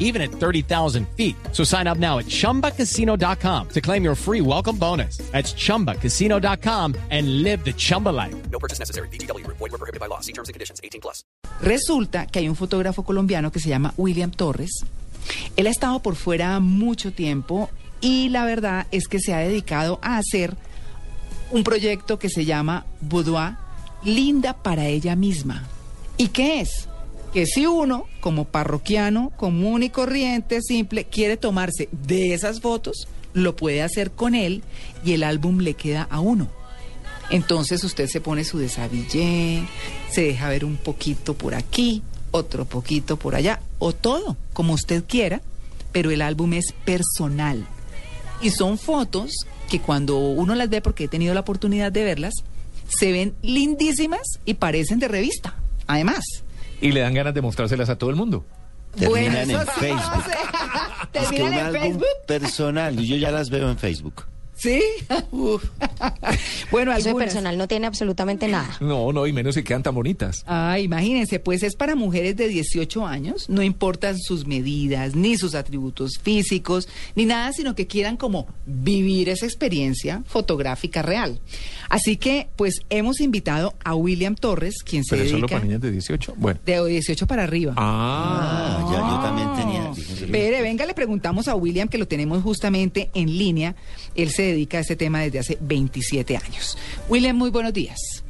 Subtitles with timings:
[0.00, 1.36] even at 30,000 feet.
[1.52, 5.18] So sign up now at chumbacasino.com to claim your free welcome bonus.
[5.30, 8.34] That's chumbacasino.com and live the Chumba life.
[8.50, 9.08] No purchase necessary.
[9.08, 9.46] BGW.
[9.46, 10.20] Void were prohibited by law.
[10.20, 10.80] See terms and conditions.
[10.82, 11.22] 18 plus.
[11.62, 14.84] Resulta que hay un fotógrafo colombiano que se llama William Torres.
[15.56, 19.98] Él ha estado por fuera mucho tiempo y la verdad es que se ha dedicado
[20.02, 20.56] a hacer
[21.50, 23.56] un proyecto que se llama Boudoir,
[24.04, 25.64] linda para ella misma.
[26.16, 26.88] ¿Y qué es?
[27.32, 33.54] Que si uno, como parroquiano, común y corriente, simple, quiere tomarse de esas fotos, lo
[33.54, 34.62] puede hacer con él
[35.04, 36.48] y el álbum le queda a uno.
[37.30, 39.62] Entonces usted se pone su desabillé,
[40.10, 45.04] se deja ver un poquito por aquí, otro poquito por allá, o todo, como usted
[45.06, 45.40] quiera,
[45.92, 47.66] pero el álbum es personal.
[48.42, 49.32] Y son fotos
[49.68, 52.34] que cuando uno las ve, porque he tenido la oportunidad de verlas,
[52.88, 55.54] se ven lindísimas y parecen de revista,
[55.86, 56.24] además.
[56.80, 58.44] Y le dan ganas de mostrárselas a todo el mundo.
[58.96, 60.16] Terminan en sí, Facebook.
[60.16, 60.30] no sé.
[61.12, 62.26] Es que Terminan un en álbum Facebook.
[62.26, 64.24] personal, yo ya las veo en Facebook.
[64.60, 64.82] Sí.
[65.30, 65.64] Uf.
[66.70, 67.26] bueno, Eso de algunas.
[67.28, 68.76] personal no tiene absolutamente nada.
[68.80, 70.44] No, no, y menos si quedan tan bonitas.
[70.46, 75.54] Ah, imagínense, pues es para mujeres de 18 años, no importan sus medidas, ni sus
[75.54, 81.40] atributos físicos, ni nada, sino que quieran como vivir esa experiencia fotográfica real.
[81.88, 85.64] Así que, pues hemos invitado a William Torres, quien se Pero es solo dedica para
[85.64, 86.34] niñas de 18.
[86.36, 86.60] Bueno.
[86.64, 87.74] de 18 para arriba.
[87.76, 88.78] Ah.
[88.80, 90.09] Ah, ya yo también tenía.
[90.30, 93.74] Pere, venga, le preguntamos a William, que lo tenemos justamente en línea.
[94.14, 96.78] Él se dedica a este tema desde hace 27 años.
[97.08, 98.24] William, muy buenos días.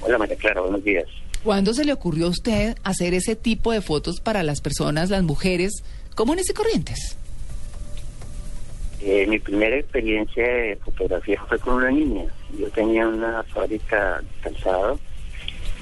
[0.00, 1.06] Hola María Clara, buenos días.
[1.44, 5.22] ¿Cuándo se le ocurrió a usted hacer ese tipo de fotos para las personas, las
[5.22, 5.82] mujeres
[6.14, 7.16] comunes y corrientes?
[9.00, 12.24] Eh, mi primera experiencia de fotografía fue con una niña.
[12.58, 14.98] Yo tenía una fábrica de calzado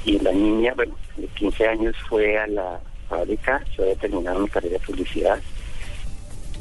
[0.05, 4.48] y la niña, bueno, de 15 años fue a la fábrica, yo había terminado mi
[4.48, 5.38] carrera de publicidad.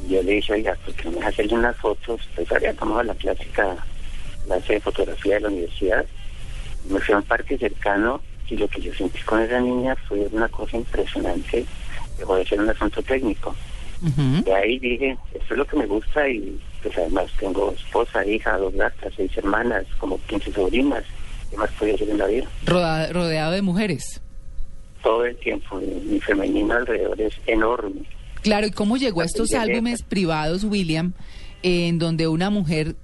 [0.06, 2.20] Y yo le dije, oiga, ¿por qué no me hacerle unas fotos?
[2.36, 3.78] Pues había tomado la clásica
[4.46, 6.06] clase de fotografía de la universidad.
[6.90, 10.20] Me fui a un parque cercano y lo que yo sentí con esa niña fue
[10.32, 11.66] una cosa impresionante.
[12.18, 13.56] Dejó de ser un asunto técnico.
[14.46, 18.58] De ahí dije, esto es lo que me gusta y pues además tengo esposa, hija,
[18.58, 21.04] dos gatas, seis hermanas, como 15 sobrinas.
[21.52, 22.46] ¿Qué más podía hacer en la vida?
[22.66, 24.22] Roda- rodeado de mujeres.
[25.04, 28.02] Todo el tiempo, mi, femenino alrededor es enorme.
[28.42, 31.14] Claro, ¿y cómo llegó a estos álbumes privados, William,
[31.64, 32.96] en donde una mujer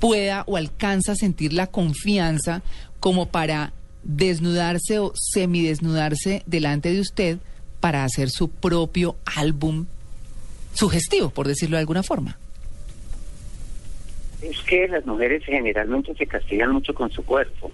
[0.00, 2.62] pueda o alcanza a sentir la confianza
[3.00, 3.72] como para
[4.02, 7.38] desnudarse o semidesnudarse delante de usted
[7.80, 9.86] para hacer su propio álbum
[10.74, 12.38] sugestivo, por decirlo de alguna forma?
[14.42, 17.70] Es que las mujeres generalmente se castigan mucho con su cuerpo.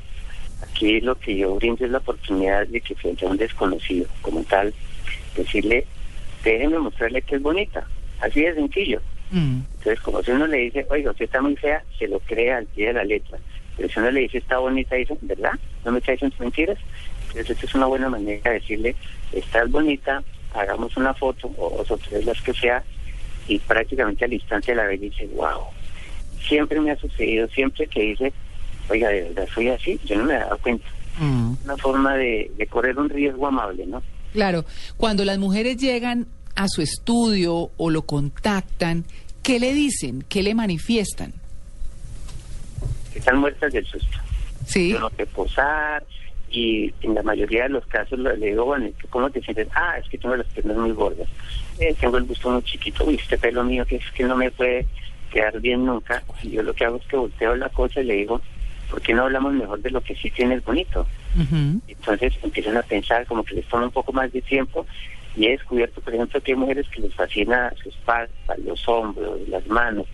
[0.81, 4.43] Aquí lo que yo brindo es la oportunidad de que frente a un desconocido como
[4.45, 4.73] tal,
[5.37, 5.85] decirle,
[6.43, 7.87] déjenme mostrarle que es bonita.
[8.19, 9.03] Así de sencillo.
[9.31, 9.61] Mm.
[9.77, 12.65] Entonces, como si uno le dice, oiga, usted está muy fea, se lo cree al
[12.65, 13.37] pie de la letra.
[13.77, 15.53] Pero si uno le dice, está bonita, dice, ¿verdad?
[15.85, 16.79] ¿No me está diciendo mentiras?
[17.29, 18.97] Entonces, esta es una buena manera de decirle,
[19.33, 20.23] estás bonita,
[20.55, 22.83] hagamos una foto, o dos o tres las que sea,
[23.49, 25.61] y prácticamente al instante la ve y dice, wow.
[26.49, 28.33] Siempre me ha sucedido, siempre que dice,
[28.91, 30.87] oiga, de verdad soy así, yo no me he dado cuenta.
[31.19, 31.55] Mm.
[31.65, 34.03] Una forma de, de correr un riesgo amable, ¿no?
[34.33, 34.65] Claro,
[34.97, 39.05] cuando las mujeres llegan a su estudio o lo contactan,
[39.43, 40.25] ¿qué le dicen?
[40.29, 41.33] ¿Qué le manifiestan?
[43.13, 44.19] Que están muertas del susto.
[44.67, 44.93] Sí.
[44.93, 46.05] tengo que posar
[46.51, 49.69] y en la mayoría de los casos le le digo, bueno, ¿cómo te sientes?
[49.75, 51.29] Ah, es que tengo las piernas muy gordas,
[51.79, 54.51] Eh, tengo el busto muy chiquito, uy, este pelo mío que es que no me
[54.51, 54.87] puede
[55.33, 56.23] quedar bien nunca.
[56.43, 58.41] Y yo lo que hago es que volteo la cosa y le digo,
[58.91, 61.07] ¿por qué no hablamos mejor de lo que sí tienes bonito?
[61.35, 61.81] Ujú.
[61.87, 64.87] Entonces empiezan a pensar como que les toma un poco más de tiempo
[65.37, 68.33] y he descubierto, por ejemplo, que hay mujeres que les fascina su espalda,
[68.65, 70.07] los hombros, las manos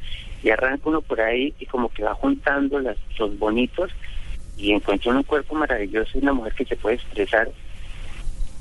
[0.43, 3.91] y arranca uno por ahí y como que va juntando las, los bonitos
[4.57, 7.51] y encuentra un cuerpo maravilloso y una mujer que se puede expresar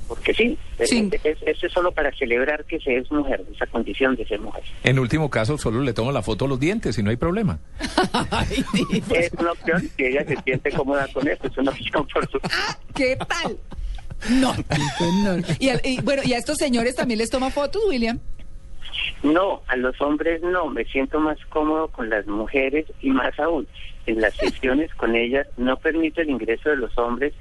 [0.07, 1.09] porque sí, Sí.
[1.23, 4.63] Es, es- es solo para celebrar que se es mujer, esa condición de ser mujer.
[4.83, 7.59] En último caso, solo le tomo la foto a los dientes y no hay problema.
[9.09, 12.39] Es una opción y ella se siente cómoda con esto, es una opción por su...
[12.93, 13.57] ¿Qué tal?
[14.29, 14.53] No,
[15.23, 15.37] no.
[15.59, 18.19] Y, a- y, bueno, ¿y a estos señores también les toma fotos, William?
[19.23, 23.67] No, a los hombres no, me siento más cómodo con las mujeres y más aún,
[24.05, 27.33] en las sesiones con ellas no permito el ingreso de los hombres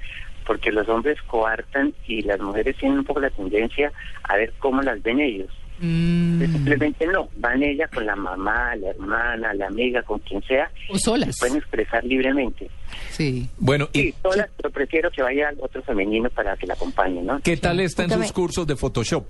[0.45, 3.91] porque los hombres coartan y las mujeres tienen un poco la tendencia
[4.23, 5.49] a ver cómo las ven ellos.
[5.79, 10.71] Mm, Simplemente no, van ella con la mamá, la hermana, la amiga, con quien sea,
[10.89, 11.35] o solas.
[11.37, 12.69] pueden expresar libremente.
[13.11, 13.49] Sí.
[13.57, 17.41] Bueno, ¿y Sí, solas, pero prefiero que vaya otro femenino para que la acompañe, ¿no?
[17.41, 19.29] qué tal está en sus cursos de Photoshop?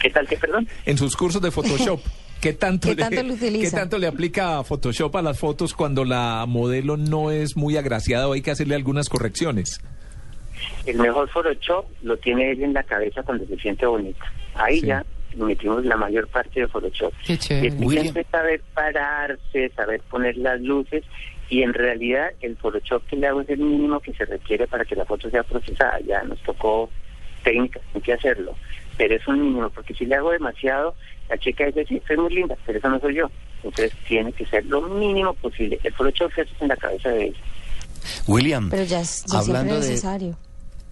[0.00, 0.68] ¿Qué tal que, perdón?
[0.86, 2.00] En sus cursos de Photoshop.
[2.40, 3.70] ¿Qué tanto, ¿Qué le, tanto lo utiliza?
[3.70, 8.28] ¿Qué tanto le aplica Photoshop a las fotos cuando la modelo no es muy agraciada
[8.28, 9.80] o hay que hacerle algunas correcciones?
[10.86, 14.24] El mejor Photoshop lo tiene ella en la cabeza cuando se siente bonita.
[14.54, 14.86] Ahí Sí.
[14.86, 15.04] ya
[15.36, 17.12] metimos la mayor parte de Photoshop.
[17.26, 17.68] Qué Y chévere.
[17.68, 18.02] es William.
[18.02, 21.04] siempre saber pararse, saber poner las luces
[21.48, 24.84] y en realidad el Photoshop que le hago es el mínimo que se requiere para
[24.84, 25.98] que la foto sea procesada.
[26.06, 26.88] Ya nos tocó
[27.44, 28.54] técnicas en que hacerlo,
[29.00, 30.94] pero es un mínimo porque si le hago demasiado,
[31.30, 33.30] la chica dice, sí, soy muy linda, pero eso no soy yo.
[33.64, 35.80] Entonces tiene que ser lo mínimo posible.
[35.82, 37.38] El se hace en la cabeza de ella.
[38.26, 40.36] William, Pero ya es ya hablando es de, necesario.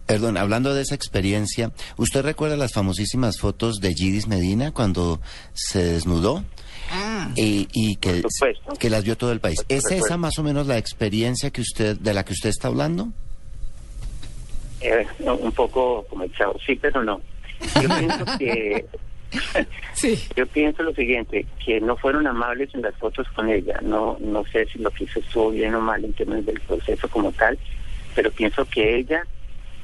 [0.06, 5.20] perdón, hablando de esa experiencia, ¿usted recuerda las famosísimas fotos de Gidis Medina cuando
[5.52, 6.42] se desnudó?
[6.90, 8.72] Ah, Y, y que, Por supuesto.
[8.78, 9.62] que las vio todo el país.
[9.68, 13.08] ¿Es esa más o menos la experiencia que usted, de la que usted está hablando?
[14.80, 17.20] Eh, un poco como el chavo, sí, pero no.
[17.60, 18.86] Yo pienso que
[19.92, 20.18] sí.
[20.36, 23.78] Yo pienso lo siguiente, que no fueron amables en las fotos con ella.
[23.82, 27.08] No no sé si lo que hizo estuvo bien o mal en términos del proceso
[27.08, 27.58] como tal,
[28.14, 29.22] pero pienso que ella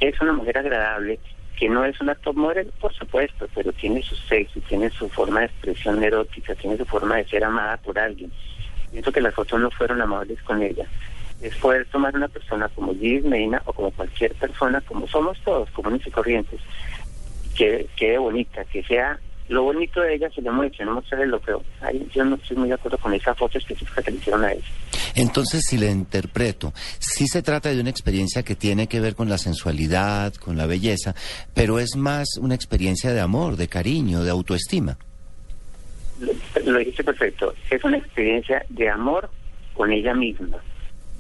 [0.01, 1.19] es una mujer agradable,
[1.57, 5.41] que no es una top model, por supuesto, pero tiene su sexo, tiene su forma
[5.41, 8.33] de expresión erótica, tiene su forma de ser amada por alguien.
[8.91, 10.87] Pienso que las fotos no fueron amables con ella.
[11.41, 15.69] Es poder tomar una persona como Gis Medina o como cualquier persona, como somos todos,
[15.71, 16.61] comunes y corrientes,
[17.57, 19.19] que quede bonita, que sea
[19.49, 21.63] lo bonito de ella se le muestre, no mostrarle lo peor.
[21.83, 24.53] Ahí yo no estoy muy de acuerdo con esa foto específica que le hicieron a
[24.53, 24.65] ella.
[25.15, 29.29] Entonces, si le interpreto, sí se trata de una experiencia que tiene que ver con
[29.29, 31.15] la sensualidad, con la belleza,
[31.53, 34.97] pero es más una experiencia de amor, de cariño, de autoestima.
[36.21, 36.33] Lo,
[36.73, 37.55] lo dijiste perfecto.
[37.71, 39.29] Es una experiencia de amor
[39.75, 40.59] con ella misma.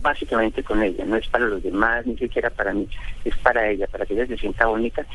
[0.04, 1.06] Básicamente con ella.
[1.06, 2.86] No es para los demás, ni siquiera para mí.
[3.24, 5.06] Es para ella, para que ella se sienta bonita.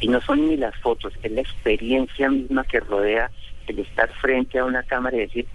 [0.00, 3.30] Y no son ni las fotos, es la experiencia misma que rodea
[3.66, 5.46] el estar frente a una cámara y decir,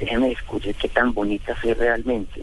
[0.00, 2.42] déjeme descubrir qué tan bonita soy realmente.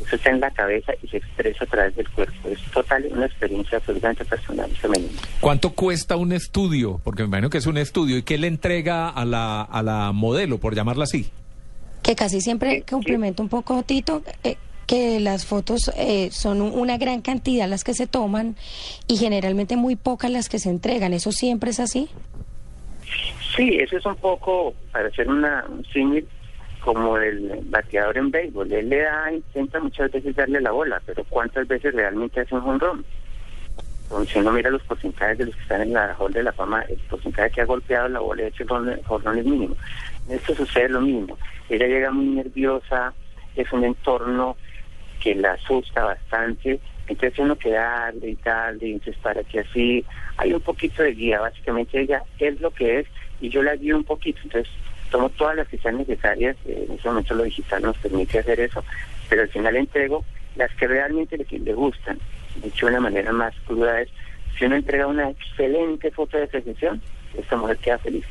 [0.00, 2.48] Eso está en la cabeza y se expresa a través del cuerpo.
[2.48, 5.20] Es total una experiencia absolutamente personal y femenina.
[5.40, 6.98] ¿Cuánto cuesta un estudio?
[7.04, 8.16] Porque me imagino que es un estudio.
[8.16, 11.30] ¿Y qué le entrega a la, a la modelo, por llamarla así?
[12.02, 14.56] Que casi siempre complemento un poco, Tito, eh,
[14.86, 18.56] que las fotos eh, son un- una gran cantidad las que se toman
[19.08, 21.12] y generalmente muy pocas las que se entregan.
[21.12, 22.08] ¿Eso siempre es así?
[23.56, 26.26] Sí, eso es un poco, para hacer una, un símil,
[26.80, 28.72] como el bateador en béisbol.
[28.72, 32.80] Él le da, intenta muchas veces darle la bola, pero ¿cuántas veces realmente hace un?
[34.04, 36.52] Entonces, si uno mira los porcentajes de los que están en la Hall de la
[36.52, 39.74] Fama, el porcentaje que ha golpeado la bola de jonrón jonrón es mínimo.
[40.28, 41.36] Esto sucede lo mismo.
[41.68, 43.12] Ella llega muy nerviosa,
[43.56, 44.56] es un entorno
[45.20, 50.04] que la asusta bastante, entonces uno que darle y darle, entonces para que así,
[50.36, 53.06] hay un poquito de guía, básicamente ella es lo que es
[53.40, 54.72] y yo la guío un poquito, entonces
[55.10, 58.60] tomo todas las que sean necesarias, eh, en ese momento lo digital nos permite hacer
[58.60, 58.84] eso,
[59.28, 60.24] pero al final entrego
[60.56, 62.18] las que realmente le, le gustan,
[62.62, 64.08] dicho de una manera más cruda es,
[64.58, 67.00] si uno entrega una excelente foto de precisión,
[67.36, 68.24] esta mujer queda feliz.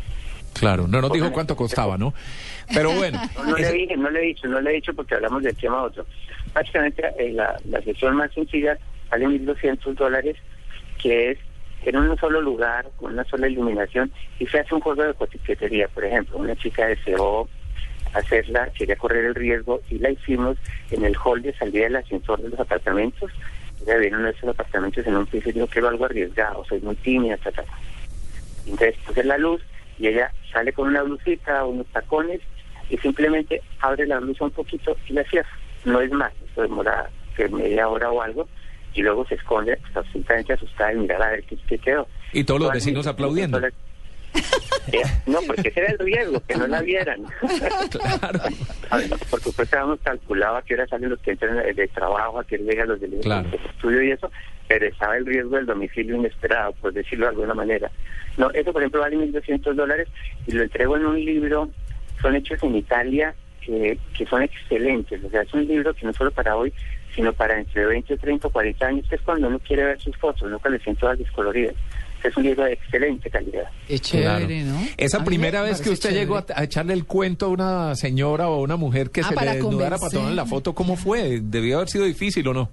[0.60, 2.14] Claro, no nos dijo cuánto costaba, ¿no?
[2.74, 5.16] Pero bueno, No, no le dije, no le he dicho, no le he dicho porque
[5.16, 6.06] hablamos del tema otro.
[6.54, 8.78] Básicamente eh, la, la sesión más sencilla
[9.10, 10.38] vale 1.200 dólares,
[11.02, 11.38] que es
[11.84, 15.88] en un solo lugar, con una sola iluminación, y se hace un juego de cotiquetería.
[15.90, 17.48] Por ejemplo, una chica deseó
[18.14, 20.58] hacerla, quería correr el riesgo, y la hicimos
[20.90, 23.30] en el hall de salida del ascensor de los apartamentos.
[23.84, 26.80] Ella vino uno de esos apartamentos en un piso y dijo, quiero algo arriesgado, soy
[26.80, 27.64] muy tímida, ta, ta.
[28.66, 29.62] Entonces puse la luz
[29.98, 32.42] y ella sale con una blusita, unos tacones
[32.90, 35.50] y simplemente abre la blusa un poquito y la cierra.
[35.86, 38.48] No es más, eso demora que media hora o algo
[38.94, 42.08] y luego se esconde pues, absolutamente asustada y mirar a ver qué, qué quedó.
[42.32, 43.62] Y todos los vecinos aplaudiendo.
[44.92, 47.24] Eh, no, porque ese era el riesgo, que no la vieran.
[47.90, 48.40] Claro.
[48.90, 52.40] A ver, por supuesto habíamos calculado a qué hora salen los que entran de, trabajo,
[52.40, 53.50] a qué hora llegan los del Claro.
[53.50, 54.30] del estudio y eso,
[54.67, 57.91] pero estaba el riesgo del domicilio inesperado, por decirlo de alguna manera.
[58.38, 60.07] No, eso por ejemplo vale 1.200 dólares
[60.48, 61.69] y lo entrego en un libro,
[62.22, 66.13] son hechos en Italia, que, que son excelentes, o sea, es un libro que no
[66.13, 66.72] solo para hoy,
[67.15, 70.15] sino para entre 20, 30 o 40 años, que es cuando uno quiere ver sus
[70.17, 71.75] fotos, nunca le siento todas descoloridas.
[72.24, 73.65] Es un libro de excelente calidad.
[74.10, 74.48] Claro.
[74.98, 78.55] Esa primera me vez que usted llegó a, echarle el cuento a una señora o
[78.55, 80.36] a una mujer que Ah, se le desnudara para tomar convencer.
[80.36, 81.39] la foto, ¿cómo fue?
[81.41, 82.72] ¿Debió haber sido difícil o no?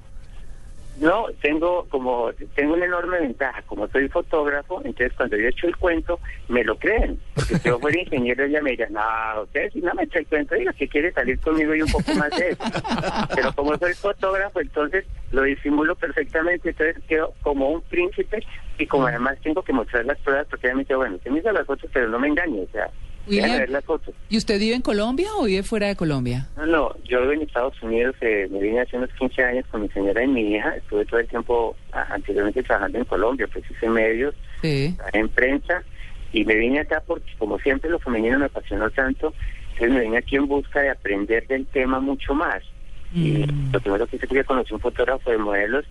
[1.03, 5.77] No, tengo como tengo una enorme ventaja, como soy fotógrafo, entonces cuando yo echo el
[5.77, 9.81] cuento me lo creen, porque si yo fuera ingeniero ella me diría, no, usted si
[9.81, 12.51] no me echa el cuento, diga que quiere salir conmigo y un poco más de
[12.51, 12.65] eso.
[13.35, 18.47] Pero como soy fotógrafo, entonces lo disimulo perfectamente, entonces quedo como un príncipe
[18.79, 21.67] y como además tengo que mostrar las pruebas, porque dice, bueno, usted me hizo las
[21.67, 22.89] fotos, pero no me engañe, o sea,
[23.27, 23.65] William.
[24.29, 26.49] ¿Y usted vive en Colombia o vive fuera de Colombia?
[26.57, 29.83] No, no, yo vivo en Estados Unidos, eh, me vine hace unos 15 años con
[29.83, 33.65] mi señora y mi hija, estuve todo el tiempo ah, anteriormente trabajando en Colombia, pues
[33.71, 34.97] hice medios, Sí.
[35.13, 35.83] en prensa,
[36.33, 39.35] y me vine acá porque como siempre lo femenino me apasionó tanto,
[39.73, 42.63] entonces me vine aquí en busca de aprender del tema mucho más.
[43.15, 43.73] Y Mm.
[43.73, 45.85] lo primero que hice fue que conocí un fotógrafo de modelos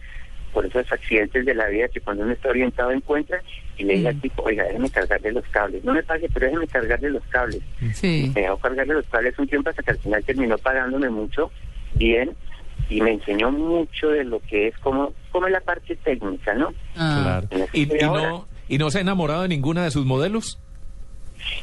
[0.53, 3.41] por esos accidentes de la vida que cuando uno está orientado encuentra
[3.77, 4.21] y le dije al Mm.
[4.21, 5.83] tipo, oiga, déjeme cargarle los cables.
[5.83, 7.61] No me pague, pero déjeme cargarle los cables.
[7.93, 8.31] Sí.
[8.35, 11.51] Me dejó cargarle los cables un tiempo hasta que al final terminó pagándome mucho,
[11.95, 12.31] bien,
[12.89, 16.73] y me enseñó mucho de lo que es como, como es la parte técnica, ¿no?
[16.95, 17.41] Ah.
[17.49, 17.65] Claro.
[17.73, 20.59] ¿Y, y no, ¿Y no se ha enamorado de ninguna de sus modelos?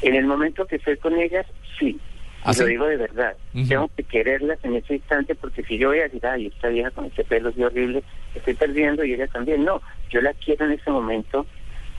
[0.01, 1.45] En el momento que estoy con ellas,
[1.79, 1.97] sí.
[2.43, 3.35] ¿Ah, Y lo digo de verdad.
[3.53, 3.67] Ujú.
[3.67, 6.91] Tengo que quererlas en ese instante porque si yo voy a decir, ay, esta vieja
[6.91, 8.03] con este pelo es horrible,
[8.35, 9.65] estoy perdiendo y ella también.
[9.65, 11.45] No, yo la quiero en ese momento.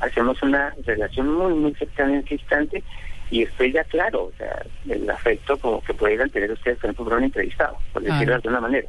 [0.01, 2.83] Hacemos una relación muy, muy cercana en ese instante
[3.31, 4.25] y estoy ya claro.
[4.25, 8.35] O sea, el afecto como que pueden tener ustedes, por un entrevistado, por decirlo de
[8.35, 8.89] alguna manera.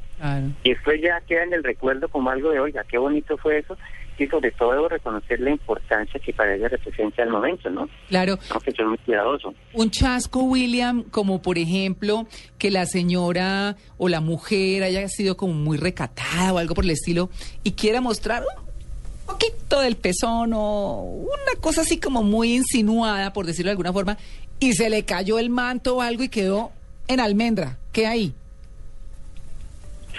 [0.63, 3.77] Y después ya queda en el recuerdo como algo de, oiga, qué bonito fue eso.
[4.17, 7.89] Y sobre todo debo reconocer la importancia que para ella representa el momento, ¿no?
[8.07, 8.37] Claro.
[8.37, 9.53] Tengo que ser muy cuidadoso.
[9.73, 12.27] Un chasco, William, como por ejemplo
[12.59, 16.91] que la señora o la mujer haya sido como muy recatada o algo por el
[16.91, 17.29] estilo
[17.63, 23.45] y quiera mostrar un poquito del pezón o una cosa así como muy insinuada, por
[23.45, 24.17] decirlo de alguna forma,
[24.59, 26.71] y se le cayó el manto o algo y quedó
[27.07, 27.77] en almendra.
[27.91, 28.33] ¿Qué hay?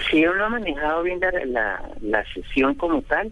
[0.09, 3.31] Si uno ha manejado bien la, la, la sesión como tal,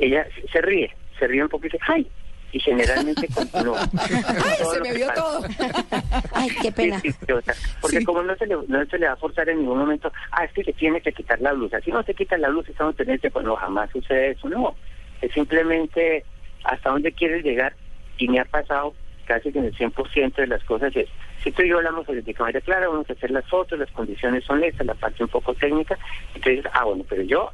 [0.00, 2.08] ella se- ríe, se ríe un poquito, ¡ay!
[2.52, 3.80] Y generalmente continúa.
[3.96, 5.22] ¡Ay, se me vio pasa.
[5.22, 5.42] todo!
[6.34, 6.98] Ay, qué pena.
[7.00, 8.04] Sí, sí, sí, o sea, porque Sí.
[8.04, 10.52] como no se, le, no se le va a forzar en ningún momento, ah, es
[10.52, 11.80] que se tiene que quitar la blusa.
[11.80, 14.48] Si no se quita la blusa, estamos pendientes, pues no, jamás sucede eso.
[14.48, 14.74] No,
[15.20, 16.24] es simplemente
[16.64, 17.74] hasta dónde quieres llegar
[18.18, 18.94] y me ha pasado
[19.26, 21.08] casi que en el 100% de las cosas es,
[21.44, 24.62] si tú y yo hablamos políticamente claro, vamos a hacer las fotos, las condiciones son
[24.64, 25.96] estas, la parte un poco técnica,
[26.34, 27.50] entonces, ah, bueno, pero yo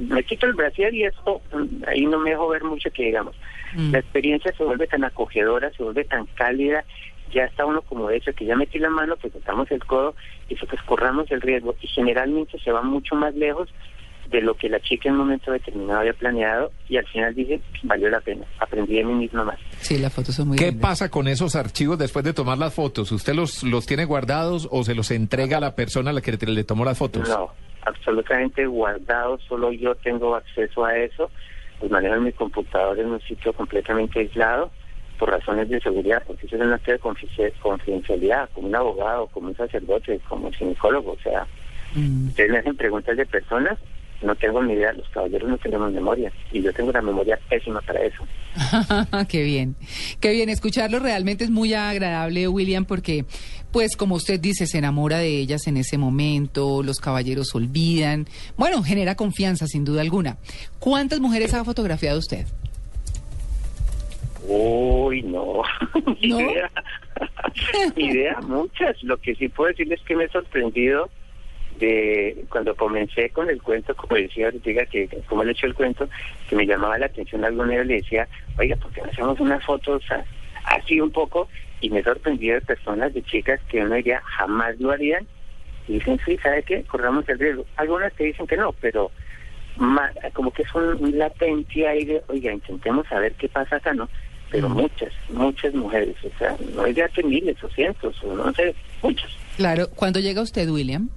[0.00, 3.36] me quito el brasier y eso, mm, ahí no me dejo ver mucho que digamos.
[3.74, 3.92] Mm.
[3.92, 6.84] La experiencia se vuelve tan acogedora, se vuelve tan cálida,
[7.32, 10.14] ya está uno como de hecho que ya metí la mano, pues tocamos el codo
[10.48, 13.68] y eso pues corramos el riesgo y generalmente se va mucho más lejos
[14.30, 17.60] de lo que la chica en un momento determinado había planeado y al final dije,
[17.82, 19.58] valió la pena, aprendí de mí misma más.
[19.80, 23.10] Sí, las fotos son muy ¿Qué pasa con esos archivos después de tomar las fotos?
[23.10, 26.32] ¿Usted los, los tiene guardados o se los entrega a la persona a la que
[26.32, 27.26] le, le tomó las fotos?
[27.28, 31.30] No, absolutamente guardado, solo yo tengo acceso a eso,
[31.78, 34.70] pues manejo mi computador en un sitio completamente aislado
[35.18, 39.26] por razones de seguridad, porque eso es un acto de confi- confidencialidad, como un abogado,
[39.28, 41.46] como un sacerdote, como un ginecólogo, o sea,
[41.94, 42.28] Mm.
[42.28, 43.78] ustedes me hacen preguntas de personas,
[44.22, 47.80] no tengo ni idea, los caballeros no tenemos memoria, y yo tengo una memoria pésima
[47.80, 48.26] para eso.
[49.28, 49.76] qué bien,
[50.20, 50.48] qué bien.
[50.48, 53.24] Escucharlo realmente es muy agradable, William, porque,
[53.72, 58.26] pues, como usted dice, se enamora de ellas en ese momento, los caballeros olvidan.
[58.56, 60.38] Bueno, genera confianza, sin duda alguna.
[60.78, 62.46] ¿Cuántas mujeres ha fotografiado usted?
[64.48, 65.62] Uy, no.
[66.22, 66.40] ¿No?
[66.40, 66.70] idea.
[67.96, 69.02] Ni idea, muchas.
[69.02, 71.10] Lo que sí puedo decirles es que me he sorprendido
[71.78, 75.74] de cuando comencé con el cuento, como decía ahorita, que como le he hecho el
[75.74, 76.08] cuento,
[76.48, 79.64] que me llamaba la atención alguna vez, le decía, oiga, ¿por qué no hacemos unas
[79.64, 80.02] fotos
[80.64, 81.48] así un poco?
[81.80, 85.26] Y me he sorprendido de personas, de chicas que uno diría jamás lo harían.
[85.86, 86.82] Y dicen, sí, ¿sabe qué?
[86.82, 87.64] Corramos el riesgo.
[87.76, 89.10] Algunas te dicen que no, pero
[90.32, 94.08] como que es un, un latente ahí de, oiga, intentemos saber qué pasa acá, ¿no?
[94.50, 98.52] Pero muchas, muchas mujeres, o sea, no es de que miles o cientos, o no
[98.54, 99.30] sé, muchas.
[99.56, 101.10] Claro, ¿cuándo llega usted, William?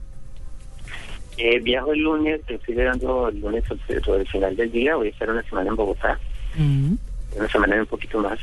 [1.43, 3.63] Eh, viajo el lunes, estoy llegando el lunes
[4.05, 6.19] sobre el final del día, voy a estar una semana en Bogotá,
[6.55, 6.93] Mm.
[7.35, 8.37] una semana y un poquito más.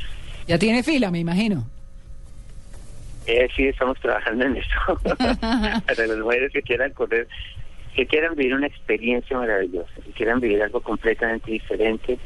[0.47, 1.65] Ya tiene fila, me imagino.
[3.25, 4.99] Eh, sí, estamos trabajando en eso.
[5.05, 7.25] Para las mujeres que quieran correr,
[7.95, 12.19] que quieran vivir una experiencia maravillosa, que quieran vivir algo completamente diferente,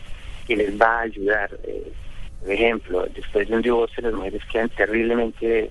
[0.48, 1.52] que les va a ayudar.
[1.68, 1.92] Eh,
[2.40, 5.70] por ejemplo, después de un divorcio, las mujeres quedan terriblemente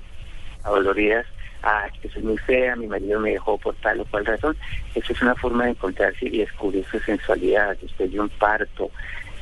[0.63, 1.27] adoloridas.
[1.63, 4.57] Ah, es que soy muy fea, mi marido me dejó por tal o cual razón.
[4.95, 8.91] Eso es una forma de encontrarse y descubrir su sensualidad después de un parto,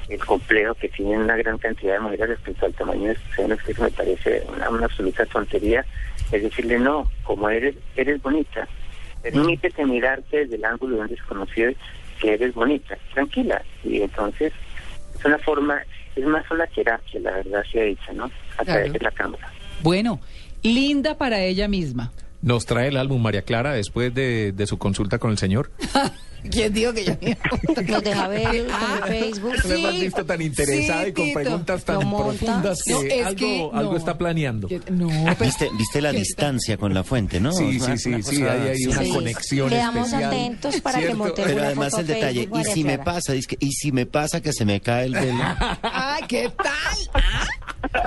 [0.09, 3.62] el complejo que tienen una gran cantidad de mujeres respecto al tamaño de sus senos,
[3.62, 5.85] que me parece una, una absoluta tontería.
[6.33, 8.69] Es decirle, no, como eres, eres bonita.
[9.23, 11.73] Permítete mirarte desde el ángulo de un desconocido
[12.21, 13.62] que eres bonita, tranquila.
[13.85, 14.53] Y entonces
[15.19, 15.83] es una forma,
[16.17, 18.31] es más una terapia, la verdad se ha dicho, ¿no?
[18.59, 19.50] A través de la cámara.
[19.83, 20.21] Bueno,
[20.62, 22.12] linda para ella misma.
[22.43, 25.71] Nos trae el álbum María Clara después de, de su consulta con el señor.
[26.50, 27.12] ¿Quién dijo que yo
[27.87, 29.54] Nos deja ver Ah, en Facebook.
[29.64, 31.40] No me has visto tan interesada sí, y con Tito.
[31.40, 33.97] preguntas tan profundas que, No, es algo, que algo no.
[33.99, 34.68] está planeando.
[34.68, 37.52] Que- No, pero- ¿Viste, viste la ¿Qué distancia con la fuente, ¿no?
[37.52, 39.11] Sí, sí, sí, sí, cosa- hay ahí una Sí.
[39.11, 40.30] conexión Quedamos especial.
[40.30, 41.18] atentos para que ¿Cierto?
[41.18, 44.40] montemos Pero además el detalle, Facebook, y si me pasa, dice, y si me pasa
[44.40, 45.42] que se me cae el velo.
[45.82, 46.75] Ah, ¿qué tal?
[47.14, 47.47] Ah,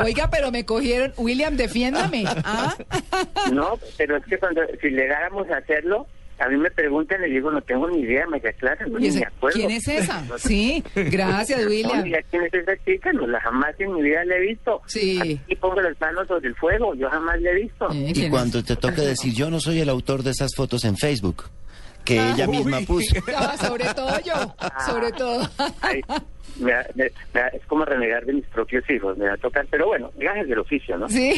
[0.04, 1.14] Oiga, pero me cogieron.
[1.18, 2.24] William, defiéndame.
[2.28, 2.76] Ah,
[3.52, 6.08] No, pero es que cuando, si llegáramos a hacerlo,
[6.44, 9.10] a mí me preguntan y le digo, no tengo ni idea, me Clara, no ¿y
[9.10, 9.58] ni me acuerdo.
[9.58, 10.24] ¿Quién es esa?
[10.38, 12.06] Sí, gracias, No, William.
[12.06, 14.82] idea quién es esa chica, no la jamás en mi vida la he visto.
[14.86, 15.40] Sí.
[15.48, 17.90] Y pongo las manos sobre el fuego, yo jamás la he visto.
[17.92, 20.84] Eh, Y ¿quién cuando te toque decir, yo no soy el autor de esas fotos
[20.86, 21.44] en Facebook,
[22.04, 22.86] que ella misma Uy.
[22.86, 23.16] puso.
[23.36, 25.50] Ah, sobre todo yo, sobre todo.
[25.82, 26.02] Ay,
[26.60, 29.38] me da- me- me da- es como renegar de mis propios hijos, me va a
[29.38, 31.10] tocar, pero bueno, gajes del oficio, ¿no?
[31.10, 31.34] Sí,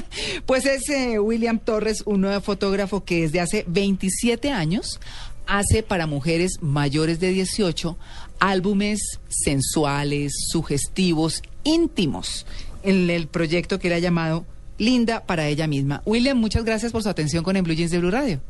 [0.46, 5.00] pues es eh, William Torres, un nuevo fotógrafo que desde hace 27 años
[5.46, 7.96] hace para mujeres mayores de 18
[8.38, 12.46] álbumes sensuales, sugestivos, íntimos,
[12.82, 14.44] en el proyecto que él ha llamado
[14.78, 16.00] Linda para ella misma.
[16.06, 18.40] William, muchas gracias por su atención con En Blue Jeans de Blue Radio.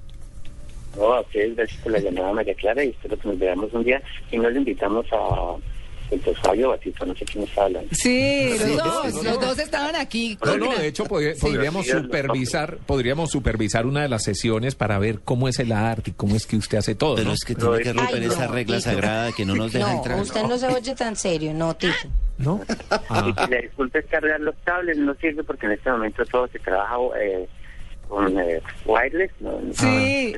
[0.96, 3.82] No, a ustedes gracias por la llamada María Clara y espero que nos veamos un
[3.84, 5.56] día y nos invitamos a
[6.10, 7.88] el Fabio Batito, no sé quién está hablando.
[7.92, 9.46] Sí, los dos, no, no, los no.
[9.46, 10.38] dos estaban aquí.
[10.44, 11.92] No, no, de hecho pod- podríamos Sí.
[11.92, 16.36] supervisar, podríamos supervisar una de las sesiones para ver cómo es el arte y cómo
[16.36, 17.14] es que usted hace todo.
[17.16, 17.34] Pero ¿no?
[17.34, 18.90] es que tiene que Ay, romper no, esa regla Tito.
[18.90, 20.20] sagrada que no nos deja No, entrar.
[20.20, 21.94] usted no se oye tan serio, no, Tito.
[22.38, 22.60] ¿No?
[22.66, 26.24] Y Ah, que le disculpe es cargar los cables, no sirve porque en este momento
[26.24, 27.46] todo se trabaja eh,
[28.10, 29.30] con eh, wireless.
[29.40, 30.34] No, Sí.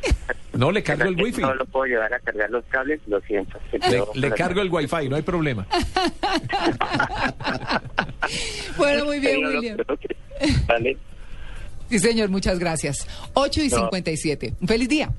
[0.52, 1.41] no le cargo el wifi.
[1.41, 3.59] No lo puedo llevar a cargar los cables, lo siento.
[3.71, 5.67] Se Le, le cargo el wifi, no hay problema.
[8.76, 9.76] Bueno, muy bien, William.
[10.67, 10.97] Vale.
[11.90, 13.07] Sí, señor, muchas gracias.
[13.35, 13.77] 8 y No.
[13.79, 14.55] 57.
[14.61, 15.11] Un feliz día.